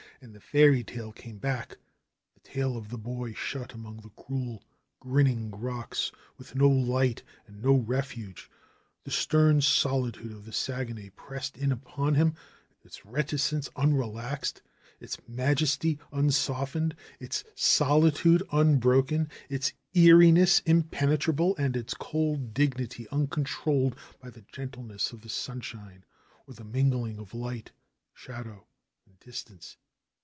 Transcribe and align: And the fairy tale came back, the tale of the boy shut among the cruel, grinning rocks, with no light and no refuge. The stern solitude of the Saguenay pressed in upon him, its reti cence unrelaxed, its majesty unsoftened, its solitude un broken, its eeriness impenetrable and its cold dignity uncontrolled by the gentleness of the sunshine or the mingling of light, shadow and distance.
And 0.23 0.35
the 0.35 0.39
fairy 0.39 0.83
tale 0.83 1.11
came 1.11 1.39
back, 1.39 1.79
the 2.35 2.39
tale 2.41 2.77
of 2.77 2.89
the 2.89 2.97
boy 2.99 3.33
shut 3.33 3.73
among 3.73 4.01
the 4.01 4.09
cruel, 4.11 4.63
grinning 4.99 5.49
rocks, 5.49 6.11
with 6.37 6.53
no 6.53 6.69
light 6.69 7.23
and 7.47 7.59
no 7.63 7.73
refuge. 7.73 8.47
The 9.03 9.09
stern 9.09 9.61
solitude 9.61 10.31
of 10.31 10.45
the 10.45 10.53
Saguenay 10.53 11.09
pressed 11.15 11.57
in 11.57 11.71
upon 11.71 12.13
him, 12.13 12.35
its 12.83 12.99
reti 12.99 13.39
cence 13.39 13.67
unrelaxed, 13.75 14.61
its 14.99 15.17
majesty 15.27 15.97
unsoftened, 16.11 16.95
its 17.19 17.43
solitude 17.55 18.43
un 18.51 18.77
broken, 18.77 19.27
its 19.49 19.73
eeriness 19.95 20.59
impenetrable 20.67 21.55
and 21.57 21.75
its 21.75 21.95
cold 21.95 22.53
dignity 22.53 23.07
uncontrolled 23.09 23.95
by 24.19 24.29
the 24.29 24.45
gentleness 24.53 25.11
of 25.11 25.21
the 25.21 25.29
sunshine 25.29 26.05
or 26.45 26.53
the 26.53 26.63
mingling 26.63 27.17
of 27.17 27.33
light, 27.33 27.71
shadow 28.13 28.67
and 29.07 29.19
distance. 29.19 29.77